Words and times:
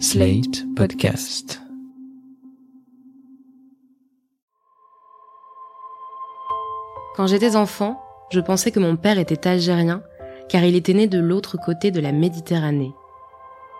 Slate 0.00 0.64
Podcast. 0.74 1.60
Quand 7.16 7.28
j'étais 7.28 7.54
enfant, 7.54 8.02
je 8.30 8.40
pensais 8.40 8.72
que 8.72 8.80
mon 8.80 8.96
père 8.96 9.18
était 9.18 9.48
algérien 9.48 10.02
car 10.48 10.64
il 10.64 10.74
était 10.74 10.94
né 10.94 11.06
de 11.06 11.20
l'autre 11.20 11.56
côté 11.56 11.92
de 11.92 12.00
la 12.00 12.10
Méditerranée. 12.10 12.92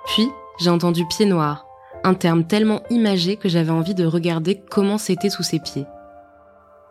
Puis, 0.06 0.28
j'ai 0.60 0.70
entendu 0.70 1.04
pied 1.06 1.26
noir, 1.26 1.66
un 2.04 2.14
terme 2.14 2.44
tellement 2.44 2.82
imagé 2.90 3.36
que 3.36 3.48
j'avais 3.48 3.70
envie 3.70 3.94
de 3.94 4.06
regarder 4.06 4.62
comment 4.70 4.98
c'était 4.98 5.30
sous 5.30 5.42
ses 5.42 5.58
pieds. 5.58 5.86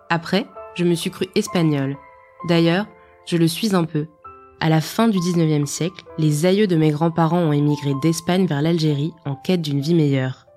Après, 0.09 0.45
je 0.75 0.83
me 0.83 0.95
suis 0.95 1.11
cru 1.11 1.27
espagnol. 1.35 1.95
D'ailleurs, 2.49 2.87
je 3.25 3.37
le 3.37 3.47
suis 3.47 3.73
un 3.73 3.85
peu. 3.85 4.07
À 4.63 4.69
la 4.69 4.79
fin 4.79 5.09
du 5.09 5.17
19e 5.19 5.65
siècle, 5.65 6.05
les 6.17 6.45
aïeux 6.45 6.67
de 6.67 6.77
mes 6.77 6.91
grands-parents 6.91 7.41
ont 7.41 7.51
émigré 7.51 7.91
d'Espagne 8.01 8.45
vers 8.45 8.61
l'Algérie 8.61 9.11
en 9.25 9.35
quête 9.35 9.61
d'une 9.61 9.81
vie 9.81 9.93
meilleure. 9.93 10.47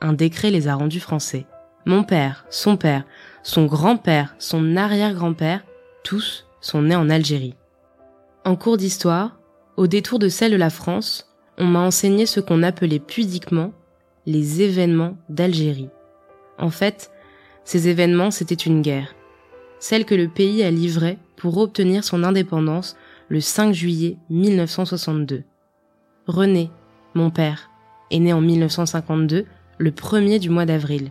Un 0.00 0.14
décret 0.14 0.50
les 0.50 0.66
a 0.66 0.76
rendus 0.76 0.98
français. 0.98 1.44
Mon 1.84 2.02
père, 2.02 2.46
son 2.48 2.78
père, 2.78 3.04
son 3.42 3.66
grand-père, 3.66 4.34
son 4.38 4.78
arrière-grand-père, 4.78 5.62
tous 6.04 6.46
sont 6.62 6.80
nés 6.80 6.96
en 6.96 7.10
Algérie. 7.10 7.54
En 8.46 8.56
cours 8.56 8.78
d'histoire, 8.78 9.38
au 9.76 9.86
détour 9.86 10.18
de 10.18 10.30
celle 10.30 10.52
de 10.52 10.56
la 10.56 10.70
France, 10.70 11.30
on 11.58 11.66
m'a 11.66 11.80
enseigné 11.80 12.24
ce 12.24 12.40
qu'on 12.40 12.62
appelait 12.62 12.98
pudiquement 12.98 13.74
les 14.24 14.62
événements 14.62 15.18
d'Algérie. 15.28 15.90
En 16.58 16.70
fait, 16.70 17.10
ces 17.64 17.88
événements, 17.88 18.30
c'était 18.30 18.54
une 18.54 18.80
guerre. 18.80 19.14
Celle 19.80 20.06
que 20.06 20.14
le 20.14 20.28
pays 20.28 20.62
a 20.62 20.70
livrée 20.70 21.18
pour 21.36 21.58
obtenir 21.58 22.04
son 22.04 22.24
indépendance 22.24 22.96
le 23.30 23.40
5 23.40 23.72
juillet 23.72 24.16
1962. 24.28 25.44
René, 26.26 26.68
mon 27.14 27.30
père, 27.30 27.70
est 28.10 28.18
né 28.18 28.32
en 28.32 28.40
1952, 28.40 29.46
le 29.78 29.92
premier 29.92 30.40
du 30.40 30.50
mois 30.50 30.66
d'avril. 30.66 31.10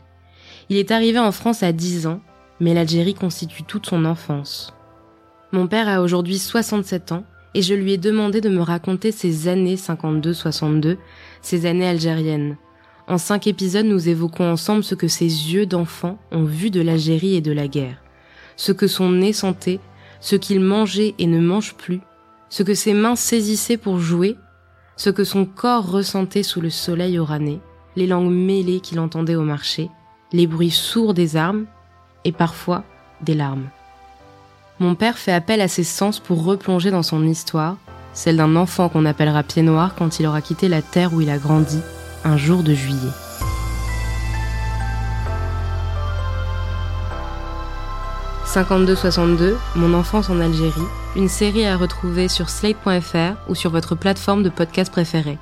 Il 0.68 0.76
est 0.76 0.92
arrivé 0.92 1.18
en 1.18 1.32
France 1.32 1.64
à 1.64 1.72
10 1.72 2.08
ans, 2.08 2.20
mais 2.60 2.74
l'Algérie 2.74 3.14
constitue 3.14 3.64
toute 3.64 3.86
son 3.86 4.04
enfance. 4.04 4.74
Mon 5.54 5.68
père 5.68 5.88
a 5.88 6.02
aujourd'hui 6.02 6.40
67 6.40 7.14
ans 7.14 7.24
et 7.54 7.62
je 7.62 7.74
lui 7.74 7.94
ai 7.94 7.98
demandé 7.98 8.42
de 8.42 8.50
me 8.50 8.62
raconter 8.62 9.14
ses 9.14 9.48
années 9.48 9.78
52-62, 9.78 10.98
ses 11.42 11.66
années 11.66 11.88
algériennes. 11.88 12.58
En 13.08 13.18
cinq 13.18 13.48
épisodes, 13.48 13.86
nous 13.86 14.10
évoquons 14.10 14.52
ensemble 14.52 14.84
ce 14.84 14.94
que 14.94 15.08
ses 15.08 15.24
yeux 15.24 15.66
d'enfant 15.66 16.20
ont 16.32 16.44
vu 16.44 16.70
de 16.70 16.82
l'Algérie 16.82 17.36
et 17.36 17.42
de 17.42 17.54
la 17.54 17.70
guerre, 17.70 18.04
ce 18.58 18.74
que 18.74 18.88
son 18.88 19.10
nez 19.10 19.32
sentait, 19.32 19.80
ce 20.20 20.36
qu'il 20.36 20.60
mangeait 20.60 21.16
et 21.18 21.26
ne 21.26 21.40
mange 21.40 21.76
plus, 21.76 22.02
ce 22.50 22.64
que 22.64 22.74
ses 22.74 22.94
mains 22.94 23.16
saisissaient 23.16 23.78
pour 23.78 24.00
jouer, 24.00 24.38
ce 24.96 25.10
que 25.10 25.24
son 25.24 25.46
corps 25.46 25.90
ressentait 25.90 26.44
sous 26.44 26.62
le 26.62 26.70
soleil 26.70 27.20
orané, 27.20 27.60
les 27.96 28.08
langues 28.08 28.32
mêlées 28.32 28.80
qu'il 28.80 29.00
entendait 29.00 29.36
au 29.36 29.44
marché, 29.44 29.90
les 30.34 30.48
bruits 30.48 30.72
sourds 30.72 31.14
des 31.14 31.36
armes 31.36 31.66
et 32.26 32.32
parfois 32.32 32.84
des 33.22 33.36
larmes. 33.36 33.70
Mon 34.80 34.96
père 34.96 35.18
fait 35.18 35.34
appel 35.34 35.62
à 35.62 35.68
ses 35.68 35.84
sens 35.84 36.20
pour 36.20 36.44
replonger 36.44 36.92
dans 36.92 37.04
son 37.04 37.26
histoire, 37.26 37.78
celle 38.14 38.38
d'un 38.38 38.56
enfant 38.56 38.90
qu'on 38.90 39.06
appellera 39.06 39.44
pied 39.44 39.62
noir 39.62 39.96
quand 39.96 40.20
il 40.20 40.26
aura 40.26 40.42
quitté 40.42 40.68
la 40.68 40.82
terre 40.82 41.14
où 41.14 41.22
il 41.22 41.30
a 41.30 41.38
grandi 41.38 41.80
un 42.24 42.38
jour 42.38 42.64
de 42.64 42.74
juillet. 42.74 42.98
«52-62, 48.50 49.54
Mon 49.76 49.94
enfance 49.94 50.32
en 50.32 50.40
Algérie, 50.40 50.82
une 51.16 51.30
série 51.30 51.68
à 51.68 51.78
retrouver 51.78 52.28
sur 52.28 52.50
slate.fr 52.50 53.38
ou 53.48 53.54
sur 53.54 53.70
votre 53.70 53.94
plateforme 53.94 54.42
de 54.42 54.50
podcast 54.50 54.92
préférée. 54.92 55.38